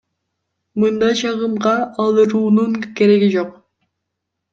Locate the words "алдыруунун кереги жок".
2.05-3.53